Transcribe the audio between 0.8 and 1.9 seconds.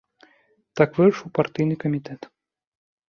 Так вырашыў партыйны